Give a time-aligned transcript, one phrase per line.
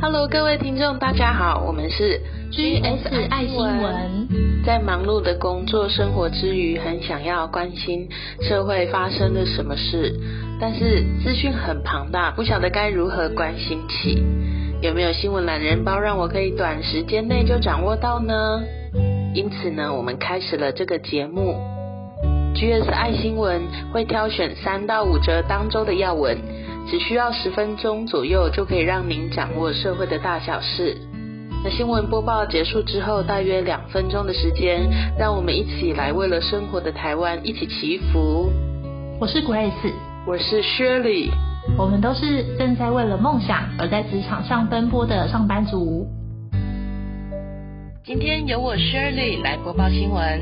[0.00, 2.20] Hello，各位听众，大家好，我们是
[2.52, 4.28] GS 爱新闻。
[4.64, 8.08] 在忙碌的工作生活之余，很想要关心
[8.40, 10.14] 社会发生了什么事，
[10.60, 14.22] 但是资讯很庞大，不晓得该如何关心起。
[14.80, 18.62] 有没有新闻懒人包，让我可以短时间内就掌握到呢？
[19.34, 21.56] 因此呢，我们开始了这个节目。
[22.54, 23.62] GS 爱新闻
[23.92, 26.38] 会挑选三到五则当周的要闻。
[26.90, 30.96] 只需要十分钟左右，就可以让您掌握社会的大小事。
[31.62, 38.50] 那新闻播报结束之后，大约两分钟的时间，让我们一起来为了生活的台湾一起祈福。
[39.20, 39.92] 我是 Grace，
[40.26, 41.28] 我是 Shirley，
[41.76, 46.06] 我们都是正在为了梦想而在职场上奔波的上班族。
[48.02, 50.40] 今天由我 Shirley 来播报新闻，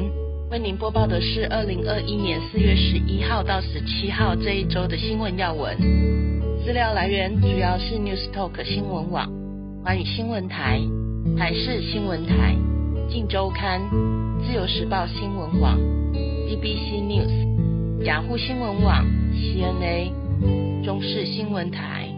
[0.52, 5.76] 为您播报的是二零二一年四月十一号到十七号这一周的新闻要闻。
[6.66, 9.30] 资料来源主要是 News Talk 新闻网、
[9.84, 10.80] 华语新闻台、
[11.38, 12.56] 台视新闻台、
[13.08, 13.80] 镜周刊、
[14.44, 15.78] 自由时报新闻网、
[16.12, 20.10] BBC News、雅虎新闻网、CNA、
[20.84, 22.08] 中视新闻台。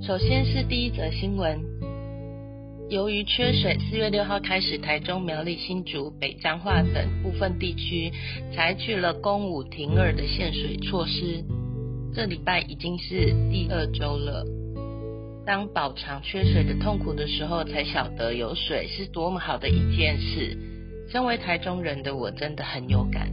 [0.00, 1.60] 首先是第一则新闻，
[2.88, 8.10] 由于缺水，四月六号开始，台中、苗栗、新竹、北彰化等部分地区
[8.56, 11.44] 采取了公五停二的限水措施。
[12.12, 14.44] 这礼拜已经是第二周了。
[15.46, 20.58] 当饱尝缺水的痛苦的时候，才晓得有水是多么好的一件事。
[21.10, 23.30] 身为台中人的我，真的很有感。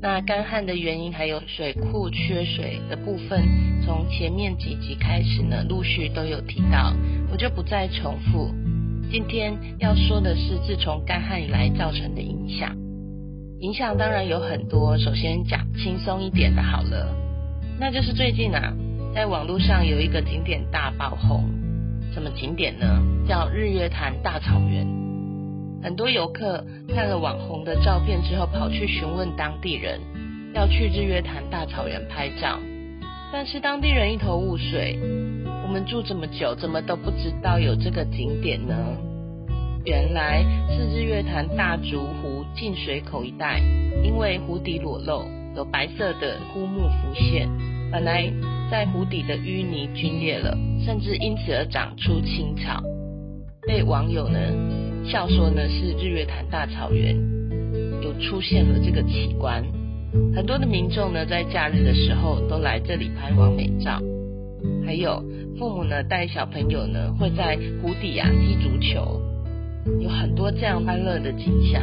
[0.00, 3.42] 那干旱的原因还有水库缺水的部分，
[3.84, 6.94] 从前面几集开始呢，陆续都有提到，
[7.30, 8.50] 我就不再重复。
[9.10, 12.76] 今天要说的是，自从干旱以来造成的影响。
[13.60, 17.21] 影响当然有很多，首先讲轻松一点的，好了。
[17.78, 18.72] 那就是最近啊，
[19.14, 21.44] 在网络上有一个景点大爆红，
[22.12, 22.86] 什么景点呢？
[23.26, 24.86] 叫日月潭大草原。
[25.82, 30.00] 很多游客看了网红的照片之后，跑去询问当地人，
[30.54, 32.60] 要去日月潭大草原拍照。
[33.32, 34.98] 但是当地人一头雾水，
[35.64, 38.74] 我们住这么久，怎么都不知道有这个景点呢？
[39.84, 43.60] 原来是日月潭大竹湖进水口一带，
[44.04, 47.48] 因为湖底裸露，有白色的枯木浮现。
[47.90, 48.32] 本来
[48.70, 52.82] 在湖底的淤泥龟裂了，甚至因此而长出青草，
[53.66, 54.38] 被网友呢
[55.04, 57.14] 笑说呢是日月潭大草原
[58.02, 59.62] 有出现了这个奇观。
[60.34, 64.00] 很多的民众呢在假日的时候都来这里拍完美照，
[64.86, 65.22] 还有
[65.58, 69.20] 父母呢带小朋友呢会在湖底啊踢足球，
[70.00, 71.82] 有很多这样欢乐的景象。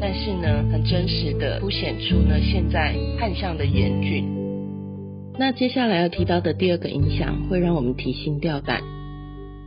[0.00, 4.24] 但是呢很真实的凸显出呢现在旱象的严峻。
[5.38, 8.82] 那接下来要提到的第二个影响，会让我们提心吊胆。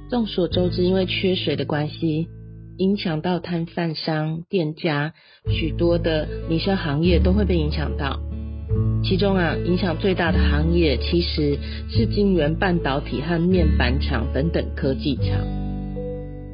[0.10, 2.28] 众所周知，因为缺水的关系，
[2.78, 5.14] 影响到摊贩商、店家，
[5.50, 8.20] 许多的民生行业都会被影响到。
[9.04, 11.58] 其中啊，影响最大的行业其实
[11.90, 15.63] 是晶圆半导体和面板厂等等科技厂。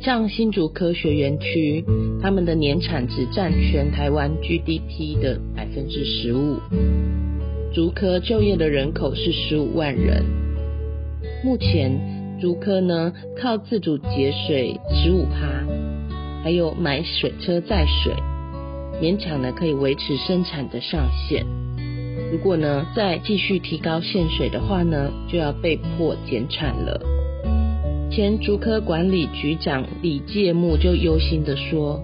[0.02, 1.84] 像新竹科学园区，
[2.22, 6.58] 他们的年产值占全台湾 GDP 的百分之十五。
[7.74, 10.24] 竹科就业的人口是十五万人，
[11.44, 13.12] 目前竹科呢
[13.42, 15.68] 靠自主节水十五趴，
[16.44, 18.14] 还有买水车载水，
[19.02, 21.46] 勉强呢可以维持生产的上限。
[22.32, 27.19] 如果呢再继续提高限水的话呢，就要被迫减产了。
[28.12, 32.02] 前竹科管理局长李介木就忧心的说，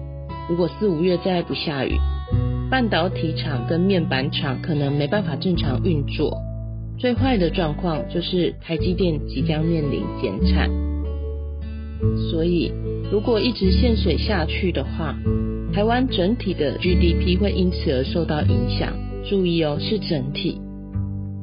[0.48, 1.98] 如果四五月再不下雨。
[2.70, 6.36] 半导体厂跟面板厂可能没办法正常运作，
[6.96, 10.70] 最坏的状况就是台积电即将面临减产。
[12.30, 12.72] 所以，
[13.10, 15.16] 如果一直限水下去的话，
[15.72, 18.92] 台湾整体的 GDP 会因此而受到影响。
[19.28, 20.60] 注意哦，是整体，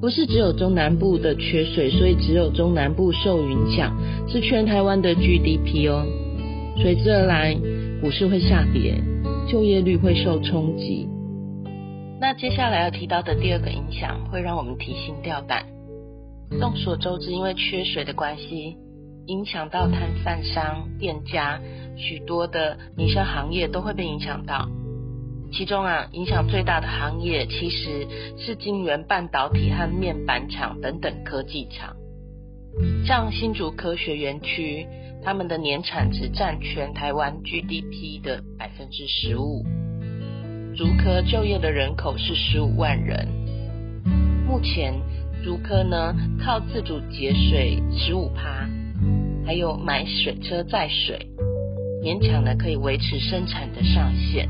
[0.03, 3.97] 不是只有中南部的缺水，所以只有中南部受影响，
[4.27, 6.05] 是全台湾的 GDP 哦。
[6.75, 7.55] 随之而来，
[8.01, 9.01] 股市会下跌，
[9.49, 11.07] 就业率会受冲击。
[12.19, 15.67] 那接下来要提到的第二个影响，会让我们提心吊胆。
[16.59, 18.75] 众所周知，因为缺水的关系，
[19.27, 21.61] 影响到摊贩商、店家，
[21.95, 24.67] 许多的民生行业都会被影响到。
[25.55, 28.07] 其中啊，影响最大的行业其实
[28.39, 31.95] 是晶圆半导体和面板厂等等科技厂。
[33.05, 34.87] 像新竹科学园区，
[35.23, 39.63] 他们的年产值占全台湾 GDP 的百分之十五。
[40.75, 43.27] 竹科就业的人口是十五万人，
[44.47, 44.95] 目前
[45.43, 48.67] 竹科呢靠自主节水十五趴，
[49.45, 51.27] 还有买水车载水，
[52.03, 54.49] 勉强呢可以维持生产的上限。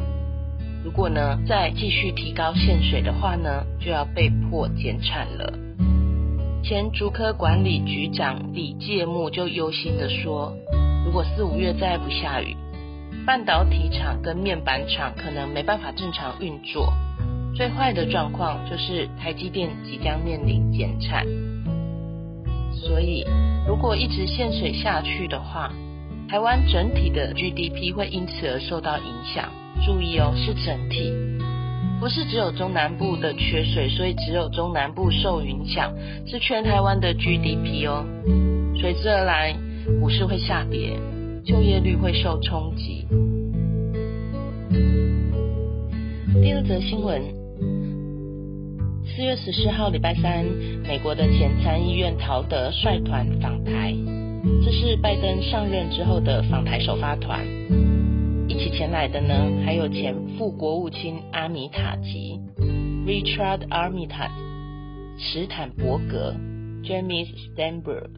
[0.84, 5.54] 如果呢再继续提高限水的话呢，就要被迫减产了。
[6.64, 10.54] 前竹科管理局长李介木就忧心的说，
[11.06, 12.56] 如果四五月再不下雨，
[13.26, 16.94] 半导体厂跟面板厂可能没办法正常运作。
[17.56, 21.26] 最坏的状况就是台积电即将面临减产。
[22.74, 23.26] 所以，
[23.68, 25.72] 如果一直限水下去的话，
[26.28, 29.50] 台湾整体的 GDP 会因此而受到影响。
[29.86, 31.12] 注意哦，是整体，
[32.00, 35.94] 不是只有中南部的缺水，所以只有中南部受影响，
[36.26, 38.06] 是全台湾的 GDP 哦。
[38.78, 39.56] 随之而来，
[40.00, 40.98] 股市会下跌，
[41.46, 43.06] 就业率会受冲击。
[46.42, 47.22] 第二则新闻。
[49.16, 50.44] 四月十四号，礼拜三，
[50.88, 53.94] 美国的前参议院陶德率团访台，
[54.66, 57.46] 这是拜登上任之后的访台首发团。
[58.74, 62.40] 前来的呢，还有前副国务卿阿米塔吉
[63.06, 64.32] （Richard Armitage）、
[65.20, 66.34] 史坦伯格
[66.84, 68.10] （James Stenberg）。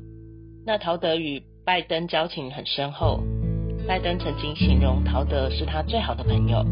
[0.66, 3.20] 那陶德与拜登交情很深厚，
[3.86, 6.66] 拜登曾经形容陶德是他最好的朋友。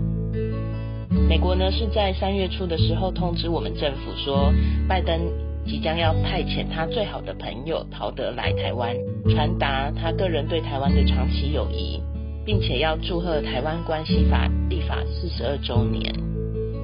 [1.28, 4.54] 美国呢是在三月初的时候通知我们政府说，
[4.88, 5.20] 拜登
[5.66, 8.96] 即将要派遣他最好的朋友陶德来台湾，
[9.30, 12.02] 传达他个人对台湾的长期友谊，
[12.46, 16.14] 并且要祝贺台湾关系法立法四十二周年。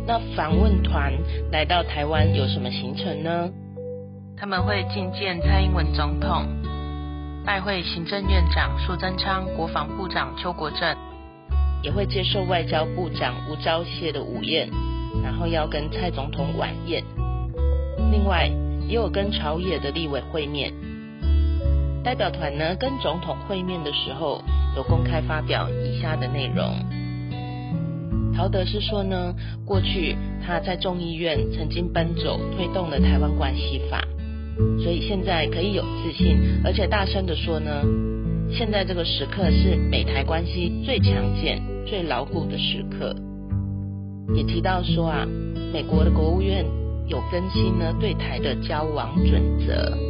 [0.08, 1.14] 那访问团
[1.52, 3.50] 来到台湾有什么行程呢？
[4.38, 6.48] 他们会觐见蔡英文总统，
[7.46, 10.96] 拜会行政院长苏贞昌、国防部长邱国正。
[11.82, 14.70] 也会接受外交部长吴钊燮的午宴，
[15.24, 17.02] 然后要跟蔡总统晚宴。
[18.12, 18.52] 另外，
[18.86, 20.74] 也有跟朝野的立委会面。
[22.10, 24.42] 代表团呢，跟总统会面的时候，
[24.76, 26.74] 有公开发表以下的内容。
[28.36, 34.04] 陶德是说呢，过去他在众议院曾经奔走推动了台湾关系法，
[34.82, 36.36] 所以现在可以有自信，
[36.66, 37.84] 而且大声的说呢。
[38.52, 43.16] 现在这个时刻是美台关系最强健、最牢固的时刻。
[44.34, 45.28] 也提到说啊，
[45.72, 46.66] 美国的国务院
[47.06, 50.09] 有更新呢对台的交往准则。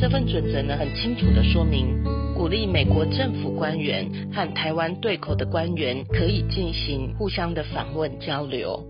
[0.00, 2.02] 这份准则呢很清楚的说明，
[2.34, 8.82] 鼓励美国政府官员和台湾对口的官员可以进行互相的访问交流。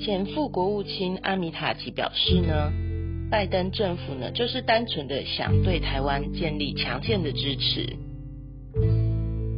[0.00, 2.72] 前副国务卿阿米塔吉表示呢。
[3.30, 7.86] 拜登政府呢，就是单纯的想对台湾建立强健的支持。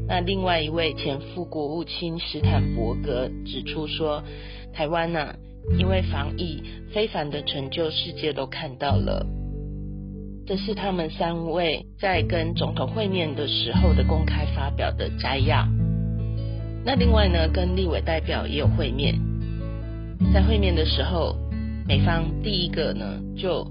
[0.08, 4.24] 那另外一位前副国务卿史坦伯格指出说，
[4.72, 5.36] 台湾呢，
[5.78, 6.60] 因为防疫
[6.92, 9.24] 非凡的成就，世界都看到了。
[10.50, 15.64] 这是他们三位在跟总统会面的时候的公开发表的摘要。
[16.84, 19.14] 那另外呢，跟立委代表也有会面，
[20.34, 21.36] 在会面的时候。
[21.86, 23.64] 美方第一个呢，就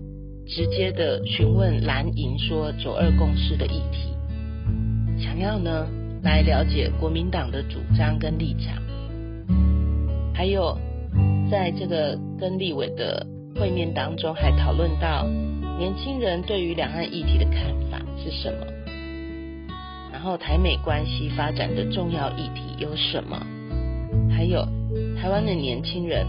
[0.47, 5.85] 直接的询问蓝营说九二共识的议题，想要呢
[6.23, 8.81] 来了解国民党的主张跟立场，
[10.33, 10.77] 还有
[11.51, 15.25] 在这个跟立委的会面当中，还讨论到
[15.79, 18.67] 年轻人对于两岸议题的看法是什么，
[20.11, 23.41] 然后台美关系发展的重要议题有什么，
[24.29, 24.67] 还有
[25.15, 26.27] 台湾的年轻人。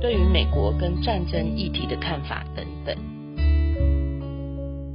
[0.00, 2.96] 对于美国跟战争议题的看法等等，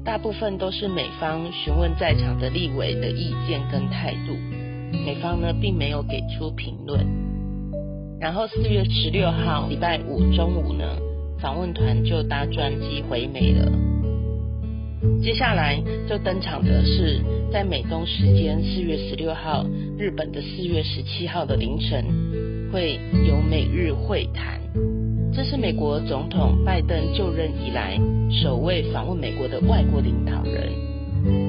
[0.04, 4.34] 大部分都是美方询问在场的立委的意见跟态度，
[5.06, 7.06] 美方呢并没有给出评论。
[8.20, 10.98] 然后四月十六号礼拜五中午呢，
[11.40, 13.91] 访问团就搭专机回美了。
[15.24, 17.20] 接下来就登场的是
[17.51, 19.65] 在美东时间四月十六号，
[19.98, 22.05] 日本的四月十七号的凌晨，
[22.72, 24.60] 会有美日会谈。
[25.34, 27.98] 这是美国总统拜登就任以来
[28.29, 30.72] 首位访问美国的外国领导人，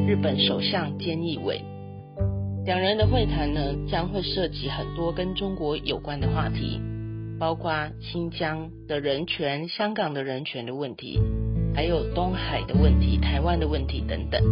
[0.06, 1.60] 日本首相菅义伟。
[2.64, 6.80] 两人的会谈呢，将会涉及很多跟中国有关的话题，
[7.38, 11.18] 包括新疆的人权、香港的人权的问题，
[11.74, 14.42] 还有东海的问题、台湾的问题等等。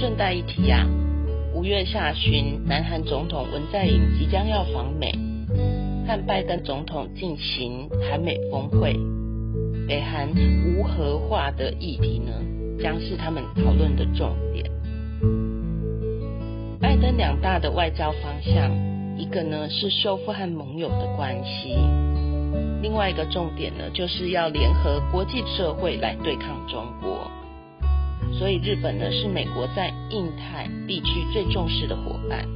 [0.00, 0.86] 顺带一提呀，
[1.54, 5.12] 五月下旬，南韩总统文在寅即将要访美。
[6.06, 8.94] 和拜登总统进行韩美峰会，
[9.88, 10.28] 北韩
[10.76, 12.32] 无核化的议题呢，
[12.78, 14.70] 将是他们讨论的重点。
[16.78, 18.70] 拜登两大的外交方向，
[19.16, 21.74] 一个呢是修复和盟友的关系，
[22.82, 27.30] 另外一个重点呢就是要联合国际社会来对抗中国。
[28.38, 32.46] 所以日本呢是美国在印太地区最重视的伙伴。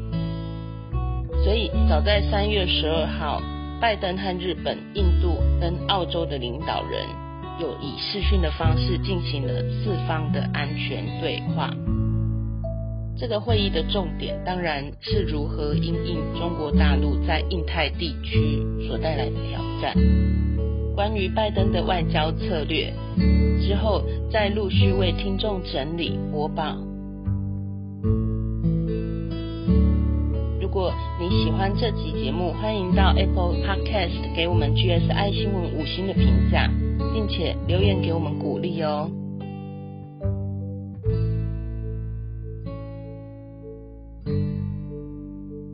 [1.44, 3.40] 所以早在三月十二号，
[3.80, 7.06] 拜登和日本、印度跟澳洲的领导人
[7.60, 11.70] 有以视讯的方式进行了四方的安全对话。
[13.18, 19.92] 这个会议的重点当然是如何应应中国大陆在印太地区所带来的挑战。
[20.94, 22.92] 关于拜登的外交策略，
[23.60, 26.76] 之后再陆续为听众整理播报。
[30.60, 36.70] 如果你喜欢这集节目，欢迎到 Apple Podcast 给我们 GSI 新闻五星的评价，
[37.12, 39.10] 并且留言给我们鼓励哦。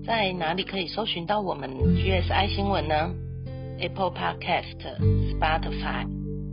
[0.07, 3.11] 在哪里可以搜寻到我们 GSI 新闻呢
[3.81, 4.77] ？Apple Podcast、
[5.33, 6.07] Spotify、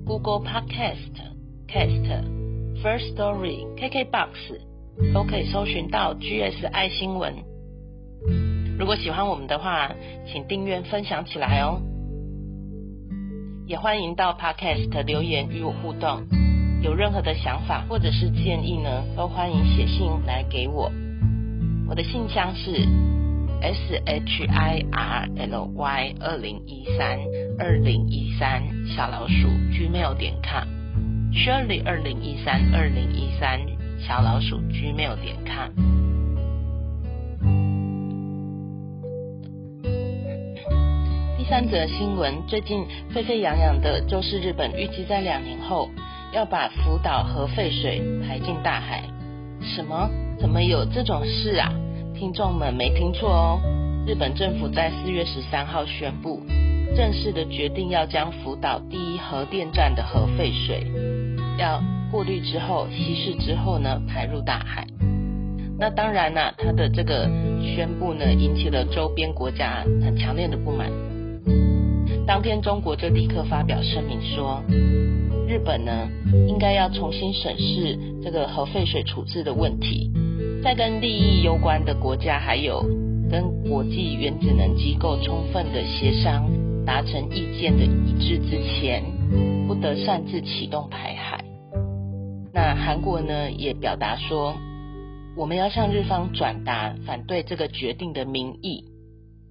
[0.06, 1.12] Google Podcast、
[1.68, 2.24] Cast、
[2.82, 7.34] First Story、KKBox 都可以搜寻到 GSI 新闻。
[8.80, 9.92] 如果喜欢我们的话，
[10.32, 11.82] 请订阅、分享起来哦。
[13.68, 16.24] 也欢迎到 Podcast 留言与我互动，
[16.82, 20.90] 有任何的想法或者是建议呢，都欢迎写信来给我。
[21.90, 22.88] 我的信箱是。
[23.62, 27.20] S h i r l y 二零一三
[27.60, 33.60] 二零一三小老鼠 gmail 点 com，Shirley 二零一三二零一三
[34.00, 35.70] 小老鼠 gmail 点 com。
[41.38, 45.90] 第三则新闻，最近沸沸扬扬的就是日本预计在两年后
[46.34, 49.04] 要把福岛核废水排进大海。
[49.62, 50.10] 什么？
[50.40, 51.72] 怎么有这种事啊？
[52.22, 53.60] 听众们没听错哦，
[54.06, 56.40] 日本政府在四月十三号宣布，
[56.96, 60.86] 正式的决定要将福岛第一核电站的核废水，
[61.58, 64.86] 要过滤之后稀释之后呢，排入大海。
[65.80, 67.28] 那当然啦，它的这个
[67.60, 70.92] 宣布呢，引起了周边国家很强烈的不满。
[72.28, 74.64] 当天中国就立刻发表声明说，
[75.48, 76.08] 日本呢，
[76.48, 80.12] 应该要重新审视这个核废水处置的问题。
[80.64, 82.84] 在跟利益攸关的国家，还有
[83.32, 86.48] 跟国际原子能机构充分的协商，
[86.86, 89.04] 达成意见的一致之前，
[89.68, 91.44] 不得擅自启动排海。
[92.54, 94.56] 那韩国呢，也表达说，
[95.36, 98.86] 我们要向日方转达反对这个决定的民意。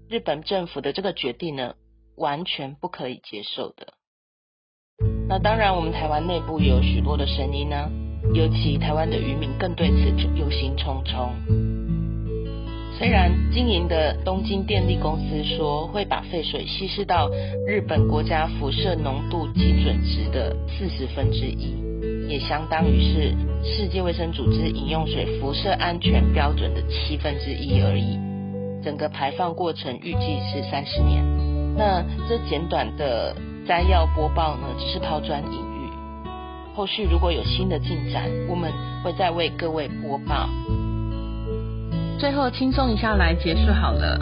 [0.09, 1.75] 日本政府的这个决定呢，
[2.17, 3.95] 完全不可以接受的。
[5.29, 7.91] 那当然，我们台湾内部也有许多的声音呢。
[8.33, 9.97] 尤其台湾的渔民更对此
[10.39, 11.31] 忧心忡忡。
[12.99, 17.31] 虽然经营的东京电力公司说会把废水稀释到
[17.67, 21.75] 日本国家辐射浓度基准值的四十分之一，
[22.29, 23.35] 也相当于是
[23.65, 28.19] 世界卫生组织饮用水辐射安全标准的七分之一而已。
[28.85, 31.25] 整个排放过程预计是三十年。
[31.77, 33.35] 那这简短的
[33.67, 35.70] 摘要播报呢，只是抛砖引。
[36.81, 38.73] 后续如果有新的进展，我们
[39.05, 40.49] 会再为各位播报。
[42.19, 44.19] 最后轻松一下来结束好了。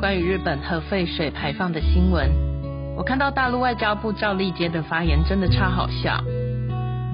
[0.00, 2.30] 关于日本核废水排放的新闻，
[2.96, 6.18] 我看到大陆外交部赵立坚的发言真的超好笑。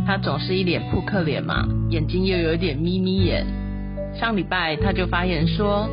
[0.07, 3.45] 他总是一脸扑克脸嘛，眼睛又有点眯眯眼。
[4.15, 5.89] 上礼拜他就发言说，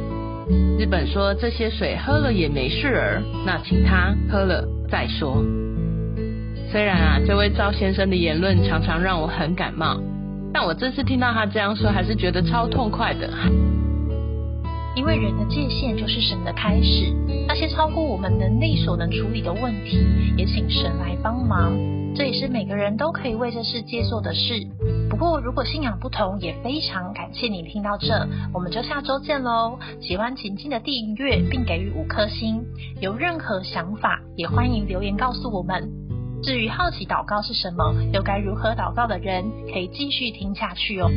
[0.77, 5.43] 日本说这些水喝了也没事儿，那请他喝了再说。
[6.69, 9.97] 虽然啊，这位赵先生的言论常常让我很感冒，
[10.53, 13.29] 但我这次听到他这样说，还是觉得超痛快的。
[14.93, 17.13] 因为人的界限就是神的开始，
[17.47, 20.05] 那些超过我们能力所能处理的问题，
[20.35, 21.71] 也请神来帮忙。
[22.13, 24.67] 这也是每个人都可以为这世界做的事。
[25.09, 29.79] 不过，如果信仰不同，也非常感谢你听到这，我们就下周见喽。
[30.01, 32.65] 喜欢请记得订阅并给予五颗星，
[32.99, 36.06] 有任何想法也欢迎留言告诉我们。
[36.43, 41.09] 至于好奇祷告是什么，又该如何祷告的人，可以继续听下去哦。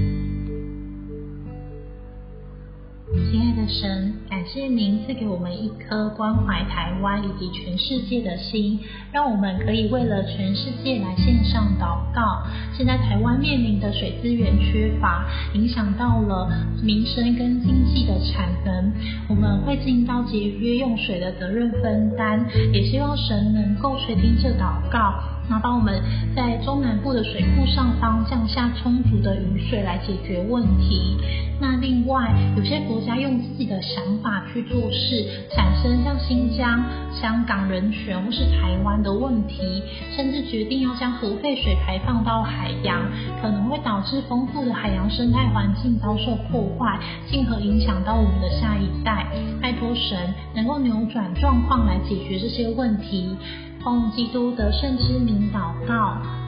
[3.13, 8.79] 亲爱的神，感谢您赐给我们一颗关怀台湾以及全世界的心，
[9.11, 12.47] 让我们可以为了全世界来线上祷告。
[12.73, 16.49] 现在台湾面临的水资源缺乏，影响到了
[16.85, 18.93] 民生跟经济的产能，
[19.29, 25.15] 我们会尽到节约用水的责任分担，也希望神能够垂听这祷告。
[25.51, 26.01] 那帮我们
[26.35, 31.19] 在中南部的水库上方降下充足的雨水来解决问题。
[31.61, 39.83] 那另外，有些国家用自己的想法去做事，产生像新疆、香港人权或是台湾的问题，
[40.17, 43.03] 甚至决定要将核废水排放到海洋，
[43.43, 46.99] 可能会导致丰富的海洋生态环境遭受破坏，
[47.31, 49.27] 进而影响到我们的下一代。
[49.61, 53.37] 拜托神能够扭转状况来解决这些问题。
[53.83, 56.40] 奉基督得胜之名祷告。